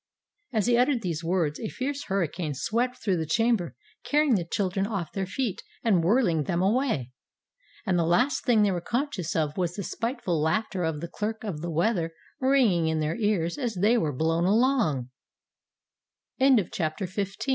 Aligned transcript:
As 0.51 0.65
he 0.65 0.77
uttered 0.77 1.03
these 1.03 1.23
words, 1.23 1.59
a 1.59 1.67
fierce 1.69 2.05
hurricane 2.05 2.55
swept 2.55 3.03
through 3.03 3.17
the 3.17 3.27
chamber, 3.27 3.75
carrying 4.03 4.33
the 4.33 4.43
children 4.43 4.87
off 4.87 5.11
their 5.11 5.27
feet, 5.27 5.61
and 5.83 6.03
whirling 6.03 6.45
them 6.45 6.59
away! 6.59 7.11
And 7.85 7.99
the 7.99 8.03
last 8.05 8.43
thing 8.43 8.63
they 8.63 8.71
were 8.71 8.81
conscious 8.81 9.35
of 9.35 9.57
was 9.57 9.75
the 9.75 9.83
spiteful 9.83 10.41
laughter 10.41 10.83
of 10.83 11.01
the 11.01 11.07
Clerk 11.07 11.43
of 11.43 11.61
the 11.61 11.69
Weather 11.69 12.13
ringing 12.39 12.87
in 12.87 12.99
thei 12.99 13.97